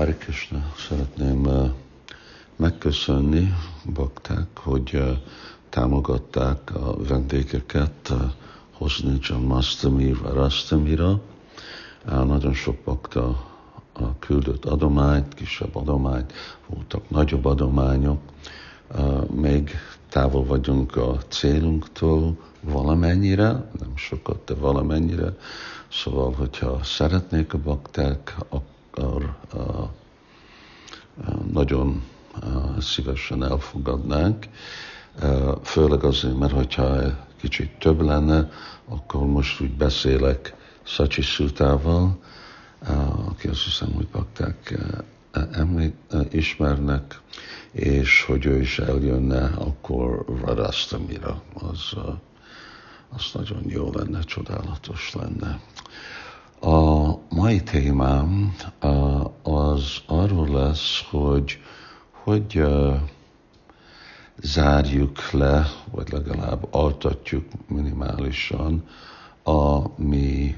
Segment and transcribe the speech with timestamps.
[0.00, 1.70] Hari Krishna, szeretném uh,
[2.56, 3.54] megköszönni
[3.94, 5.10] bakták, hogy uh,
[5.68, 8.20] támogatták a vendégeket uh,
[8.72, 11.20] hozni Janmastami Varastamira.
[12.04, 13.46] Nagyon sok bakta
[14.18, 16.32] küldött adományt, kisebb adományt,
[16.66, 18.20] voltak nagyobb adományok.
[19.34, 19.70] Még
[20.08, 23.46] távol vagyunk a célunktól valamennyire,
[23.78, 25.36] nem sokat, de valamennyire.
[25.92, 28.78] Szóval, hogyha szeretnék a bakták, akkor
[31.52, 32.02] nagyon
[32.78, 34.46] szívesen elfogadnánk.
[35.62, 36.96] Főleg azért, mert hogyha
[37.40, 38.50] kicsit több lenne,
[38.88, 42.18] akkor most úgy beszélek Szacsi Szutával,
[43.28, 44.78] aki azt hiszem, hogy bakták
[45.52, 45.94] említ,
[46.30, 47.20] ismernek,
[47.72, 51.92] és hogy ő is eljönne, akkor Radastamira, az,
[53.08, 55.60] az nagyon jó lenne, csodálatos lenne.
[56.60, 58.56] A mai témám
[59.42, 61.58] az arról lesz, hogy
[62.10, 62.62] hogy
[64.36, 68.84] zárjuk le, vagy legalább altatjuk minimálisan
[69.44, 70.56] a mi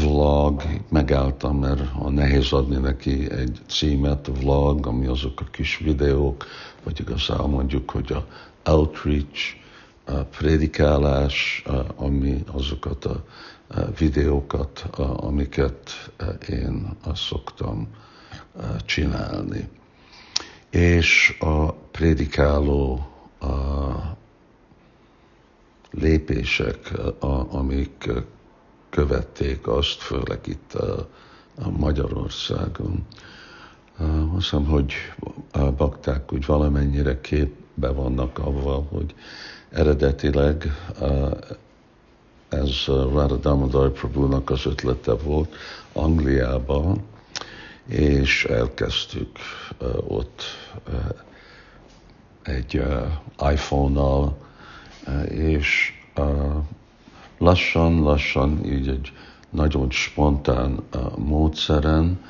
[0.00, 6.46] vlog, megálltam, mert a nehéz adni neki egy címet, vlog, ami azok a kis videók,
[6.82, 8.26] vagy igazából mondjuk, hogy a
[8.70, 9.56] outreach,
[10.14, 11.64] prédikálás,
[11.96, 13.24] ami azokat a
[13.98, 16.10] videókat, amiket
[16.48, 17.88] én szoktam
[18.84, 19.68] csinálni.
[20.70, 23.06] És a prédikáló
[23.40, 23.46] a
[25.90, 26.92] lépések,
[27.50, 28.10] amik
[28.90, 31.08] követték azt, főleg itt a,
[31.70, 33.06] Magyarországon.
[33.98, 34.92] Azt hiszem, hogy
[35.52, 39.14] a bakták úgy valamennyire képbe vannak avval, hogy
[39.70, 40.64] eredetileg
[42.48, 45.54] ez Radha Damodar Prabhu-nak az ötlete volt
[45.92, 47.04] Angliában,
[47.86, 49.38] és elkezdtük
[50.06, 50.42] ott
[52.42, 52.82] egy
[53.52, 54.36] iPhone-nal,
[55.28, 55.92] és
[57.38, 59.12] lassan-lassan, így egy
[59.50, 60.82] nagyon spontán
[61.16, 62.24] módszeren,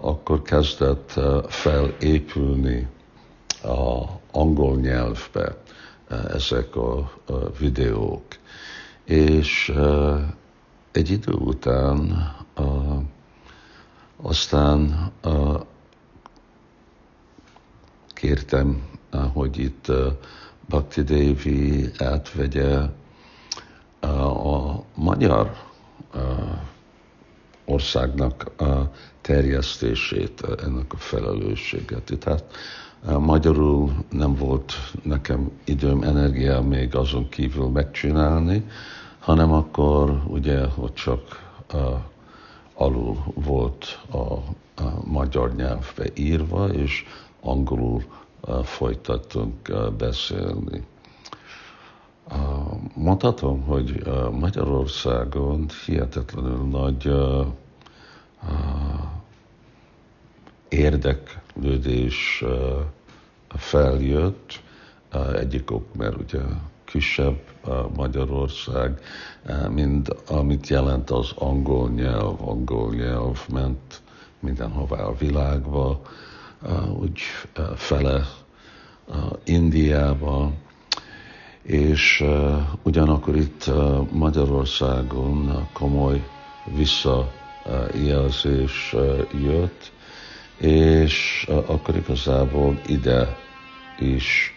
[0.00, 2.88] akkor kezdett felépülni
[3.62, 5.56] a angol nyelvbe
[6.32, 7.12] ezek a,
[7.58, 8.22] videók.
[9.04, 9.72] És
[10.92, 12.28] egy idő után
[14.16, 15.10] aztán
[18.08, 18.82] kértem,
[19.32, 19.92] hogy itt
[20.68, 22.78] Bhakti Devi átvegye
[24.00, 25.56] a magyar
[27.64, 28.90] országnak a
[29.20, 32.12] terjesztését, ennek a felelősséget.
[32.18, 32.44] Tehát
[33.18, 38.64] magyarul nem volt nekem időm, energiám még azon kívül megcsinálni,
[39.18, 41.20] hanem akkor ugye, hogy csak
[42.74, 44.16] alul volt a,
[44.82, 47.04] a magyar nyelvbe írva, és
[47.40, 48.02] angolul
[48.62, 50.82] folytattunk beszélni.
[53.12, 57.12] Mondhatom, hogy Magyarországon hihetetlenül nagy
[60.68, 62.44] érdeklődés
[63.48, 64.60] feljött,
[65.34, 66.40] egyik ok, mert ugye
[66.84, 67.40] kisebb
[67.96, 69.00] Magyarország,
[69.68, 74.02] mint amit jelent az angol nyelv, angol nyelv ment
[74.40, 76.00] mindenhová a világba,
[77.00, 77.18] úgy
[77.74, 78.26] fele
[79.44, 80.52] Indiába,
[81.62, 82.24] és
[82.82, 83.70] ugyanakkor itt
[84.10, 86.22] Magyarországon komoly
[86.74, 88.94] visszajelzés
[89.44, 89.92] jött,
[90.58, 93.36] és akkor igazából ide
[93.98, 94.54] is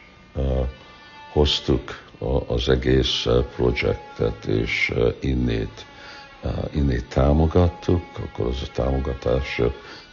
[1.32, 2.04] hoztuk
[2.48, 5.86] az egész projektet, és innét,
[6.74, 9.62] innét támogattuk, akkor az a támogatás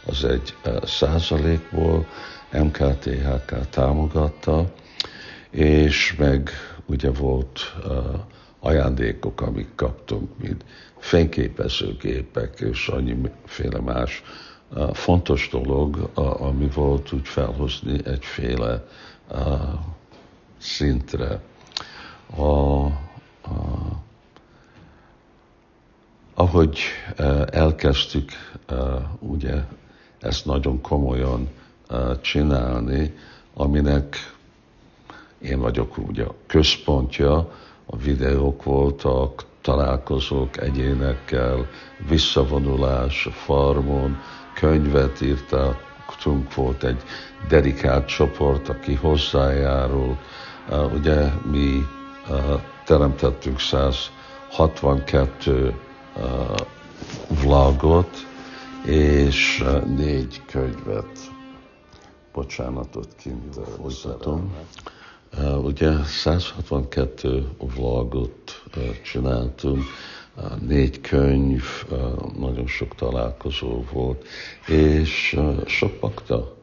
[0.05, 2.05] az egy százalékból
[2.51, 4.71] MKTHK támogatta,
[5.53, 6.49] és meg
[6.85, 7.75] ugye volt
[8.59, 10.65] ajándékok, amik kaptunk, mint
[10.97, 14.23] fényképezőgépek és annyiféle más
[14.93, 16.09] fontos dolog,
[16.39, 18.83] ami volt úgy felhozni egyféle
[20.57, 21.41] szintre.
[22.35, 22.91] A, a,
[26.33, 26.79] ahogy
[27.49, 28.31] elkezdtük
[29.19, 29.63] ugye
[30.19, 31.49] ezt nagyon komolyan
[32.21, 33.13] csinálni,
[33.53, 34.33] aminek
[35.43, 37.35] én vagyok ugye a központja,
[37.85, 41.67] a videók voltak, találkozók egyénekkel,
[42.07, 44.17] visszavonulás farmon,
[44.53, 47.01] könyvet írtunk, volt egy
[47.47, 50.17] dedikált csoport, aki hozzájárul.
[50.93, 51.85] Ugye mi
[52.85, 55.73] teremtettünk 162
[57.41, 58.27] vlog vlogot,
[58.85, 59.63] és
[59.95, 61.19] négy könyvet,
[62.33, 64.53] bocsánatot kint hozzatom.
[65.63, 68.63] Ugye 162 vlogot
[69.03, 69.83] csináltunk,
[70.67, 71.63] négy könyv,
[72.39, 74.25] nagyon sok találkozó volt,
[74.67, 76.55] és sok pakta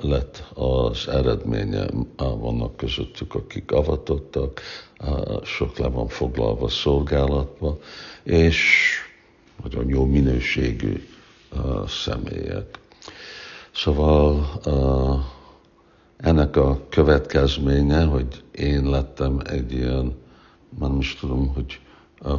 [0.00, 1.86] lett az eredménye.
[2.16, 4.60] Vannak közöttük, akik avatottak,
[5.44, 7.78] sok le van foglalva szolgálatba,
[8.22, 8.58] és
[9.62, 11.08] nagyon jó minőségű
[11.86, 12.78] személyek.
[13.74, 14.50] Szóval
[16.16, 20.14] ennek a következménye, hogy én lettem egy ilyen,
[20.78, 21.80] már nem is tudom, hogy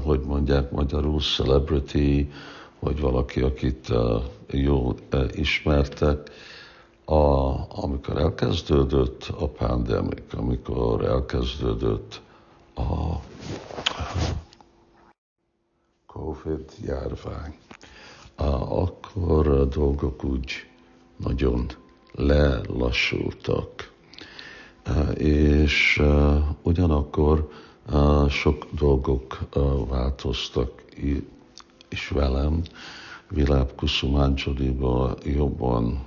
[0.04, 2.30] hogy mondják magyarul, celebrity,
[2.80, 3.88] vagy valaki, akit
[4.52, 4.96] jó
[5.32, 6.30] ismertek,
[7.06, 7.54] a,
[7.84, 12.22] amikor elkezdődött a pandemik, amikor elkezdődött
[12.76, 13.16] a,
[16.06, 17.56] Covid járvány,
[18.70, 20.52] akkor a dolgok úgy
[21.18, 21.68] nagyon
[22.18, 23.92] lelassultak.
[25.18, 26.02] És
[26.62, 27.50] ugyanakkor
[28.30, 29.40] sok dolgok
[29.88, 30.84] változtak
[31.90, 32.62] is velem.
[33.30, 36.06] Viláp Kusumancsodiba jobban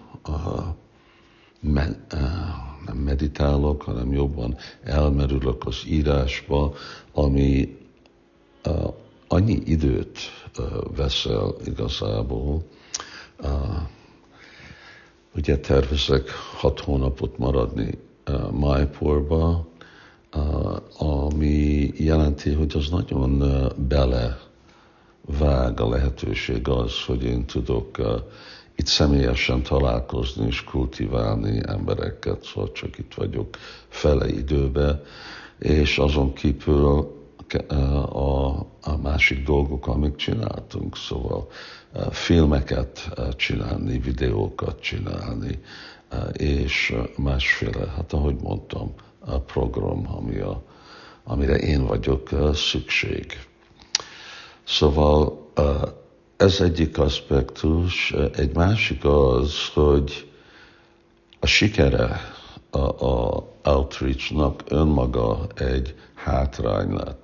[1.61, 6.73] nem meditálok, hanem jobban elmerülök az írásba,
[7.13, 7.77] ami
[9.29, 10.19] annyi időt
[10.97, 12.63] veszel igazából.
[15.35, 17.99] Ugye tervezek hat hónapot maradni
[18.53, 19.67] Májporba,
[20.99, 23.43] ami jelenti, hogy az nagyon
[23.89, 24.39] bele
[25.39, 27.99] vág a lehetőség az, hogy én tudok
[28.77, 33.57] itt személyesen találkozni és kultiválni embereket, szóval csak itt vagyok
[33.89, 35.03] fele időbe,
[35.59, 37.19] és azon kívül
[37.55, 41.49] a, a másik dolgok, amik csináltunk, szóval
[42.11, 45.59] filmeket csinálni, videókat csinálni,
[46.33, 50.63] és másféle, hát ahogy mondtam, a program, ami a,
[51.25, 53.47] amire én vagyok szükség.
[54.65, 55.51] Szóval
[56.37, 60.31] ez egyik aspektus, egy másik az, hogy
[61.41, 62.21] a sikere
[62.71, 67.20] a, a outreach-nak önmaga egy hátrány lett.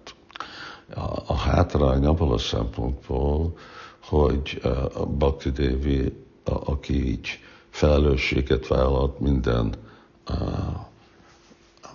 [0.95, 3.57] A, a hátrány abban a szempontból,
[4.03, 4.61] hogy
[4.95, 6.13] a Bhakti Devi,
[6.45, 7.29] aki így
[7.71, 9.75] felelősséget vállalt minden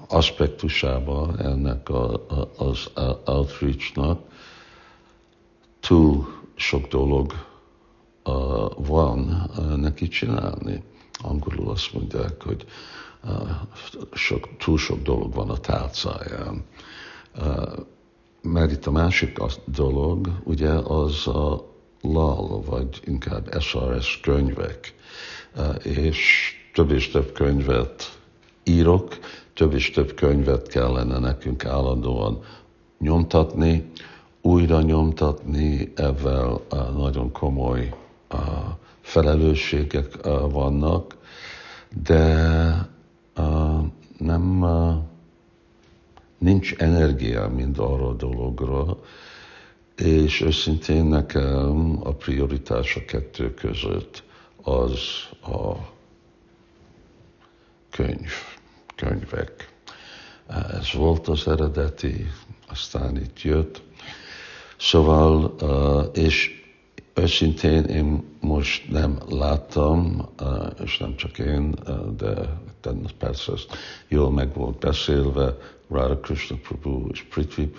[0.07, 2.89] aspektusába ennek a, a, az
[3.25, 4.19] outreach-nak,
[5.79, 7.33] túl sok dolog
[8.77, 10.83] van neki csinálni.
[11.23, 12.65] Angolul azt mondják, hogy
[14.13, 16.65] sok, túl sok dolog van a tálcáján.
[18.61, 21.65] Mert itt a másik dolog, ugye az a
[22.01, 24.95] LAL, vagy inkább SRS könyvek,
[25.83, 28.19] és több és több könyvet
[28.63, 29.19] írok,
[29.53, 32.43] több és több könyvet kellene nekünk állandóan
[32.99, 33.91] nyomtatni,
[34.41, 36.61] újra nyomtatni, ezzel
[36.97, 37.93] nagyon komoly
[39.01, 40.17] felelősségek
[40.49, 41.17] vannak,
[42.03, 42.89] de
[44.17, 44.65] nem
[46.41, 48.99] nincs energia mind arra a dologra,
[49.95, 54.23] és őszintén nekem a prioritás a kettő között
[54.63, 54.99] az
[55.42, 55.75] a
[57.89, 58.31] könyv,
[58.95, 59.69] könyvek.
[60.47, 62.27] Ez volt az eredeti,
[62.68, 63.81] aztán itt jött,
[64.81, 65.56] Szóval,
[66.13, 66.60] és
[67.13, 70.30] őszintén én most nem láttam,
[70.83, 71.75] és nem csak én,
[72.18, 72.59] de
[73.18, 73.75] persze ezt
[74.07, 75.57] jól meg volt beszélve
[75.89, 77.71] Radha Krishna Prabhu és Prithvi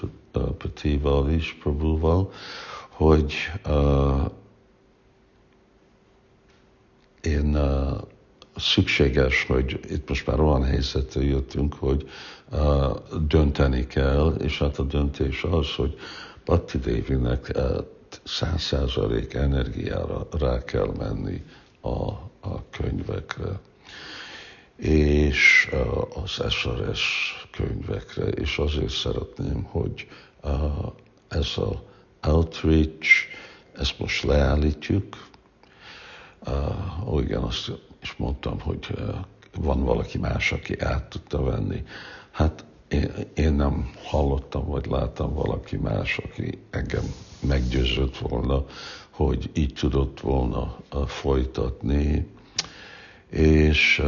[0.59, 2.33] Patival is Prabhuval,
[2.89, 3.35] hogy
[7.23, 7.59] én
[8.57, 12.09] szükséges, hogy itt most már olyan helyzetre jöttünk, hogy
[13.29, 15.95] dönteni kell, és hát a döntés az, hogy
[16.45, 17.65] Bhakti Devinek eh,
[18.25, 21.45] száz százalék energiára rá kell menni
[21.81, 22.11] a,
[22.41, 23.61] a könyvekre,
[24.77, 25.71] és
[26.15, 27.03] az SRS
[27.51, 30.09] könyvekre, és azért szeretném, hogy
[31.29, 31.83] ez a
[32.29, 33.09] outreach,
[33.77, 35.27] ezt most leállítjuk.
[37.07, 38.87] Ó, igen, azt is mondtam, hogy
[39.55, 41.85] van valaki más, aki át tudta venni.
[42.31, 42.65] Hát
[43.35, 47.05] én nem hallottam, vagy láttam valaki más, aki engem
[47.47, 48.65] meggyőzött volna,
[49.11, 52.27] hogy így tudott volna folytatni.
[53.31, 54.03] És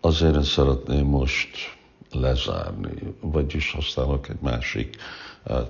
[0.00, 1.48] azért szeretném most
[2.12, 4.96] lezárni, vagyis használok egy másik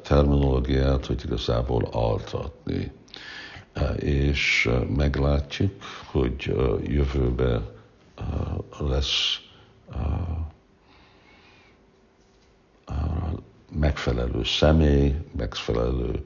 [0.02, 2.92] terminológiát, hogy igazából altatni.
[3.98, 5.72] és meglátjuk,
[6.04, 6.54] hogy
[6.86, 7.68] jövőben
[8.78, 9.40] lesz
[13.70, 16.24] megfelelő személy, megfelelő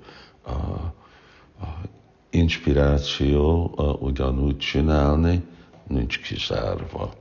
[2.31, 3.71] inspiráció
[4.01, 5.45] ugyanúgy csinálni,
[5.87, 7.13] nincs kizárva.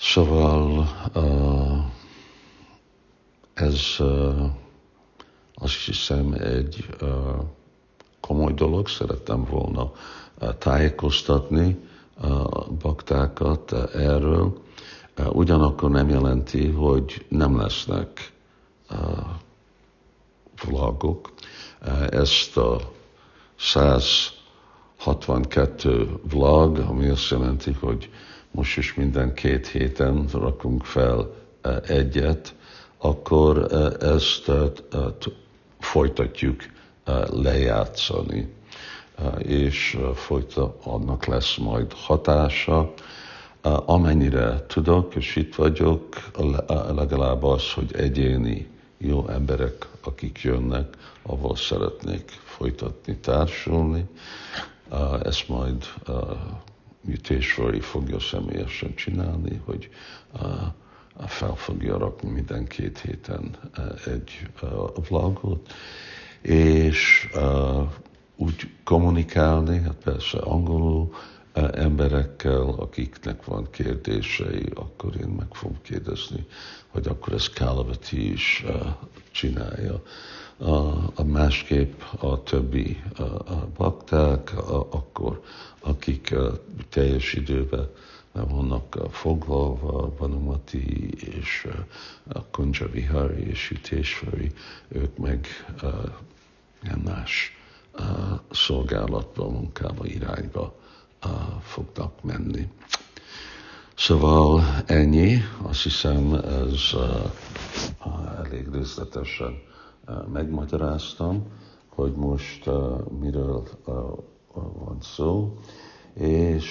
[0.00, 0.88] Szóval
[3.54, 3.96] ez
[5.54, 6.86] azt hiszem egy
[8.20, 9.92] komoly dolog, szerettem volna
[10.58, 11.78] tájékoztatni
[12.20, 14.62] a baktákat erről.
[15.32, 18.32] Ugyanakkor nem jelenti, hogy nem lesznek
[20.64, 21.32] vlogok.
[22.10, 22.80] Ezt a
[23.58, 28.10] 162 vlog, ami azt jelenti, hogy
[28.50, 31.34] most is minden két héten rakunk fel
[31.86, 32.54] egyet,
[32.98, 34.50] akkor ezt
[35.78, 36.60] folytatjuk
[37.30, 38.52] lejátszani,
[39.38, 42.92] és folyta annak lesz majd hatása.
[43.86, 46.06] Amennyire tudok, és itt vagyok,
[46.94, 48.68] legalább az, hogy egyéni
[49.02, 54.04] jó emberek, akik jönnek, avval szeretnék folytatni, társulni.
[55.22, 55.84] Ezt majd
[57.00, 59.88] Mutésvori fogja személyesen csinálni, hogy
[61.26, 63.56] fel fogja rakni minden két héten
[64.06, 64.48] egy
[65.08, 65.72] vlogot,
[66.40, 67.28] és
[68.36, 71.14] úgy kommunikálni, hát persze angolul,
[71.68, 76.46] emberekkel, akiknek van kérdései, akkor én meg fogom kérdezni,
[76.88, 78.64] hogy akkor ezt Kálavati is
[79.30, 80.02] csinálja.
[81.14, 84.52] A, másképp a többi a bakták,
[84.90, 85.42] akkor
[85.80, 86.34] akik
[86.88, 87.88] teljes időben
[88.32, 91.68] vannak foglalva, Vanumati és
[92.28, 94.52] a Kunja Vihari és Ütésveri,
[94.88, 95.46] ők meg
[97.04, 97.56] más
[98.50, 100.79] szolgálatba, munkába, irányba
[101.62, 102.68] fognak menni.
[103.96, 106.80] Szóval ennyi, azt hiszem ez
[108.44, 109.62] elég részletesen
[110.32, 111.46] megmagyaráztam,
[111.88, 112.70] hogy most
[113.20, 113.62] miről
[114.54, 115.58] van szó,
[116.14, 116.66] és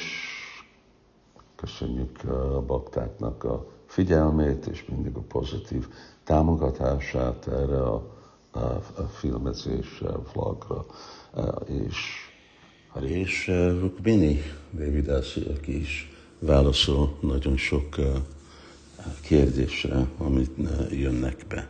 [1.56, 5.88] köszönjük a baktáknak a figyelmét, és mindig a pozitív
[6.24, 8.04] támogatását erre a,
[8.52, 8.60] a,
[8.98, 10.04] a filmezés
[10.34, 10.86] vlogra,
[11.66, 12.29] és
[13.08, 13.48] és
[13.80, 14.42] Rukmini
[14.72, 17.96] Devidasi, aki is válaszol nagyon sok
[19.22, 20.52] kérdésre, amit
[20.92, 21.70] jönnek be.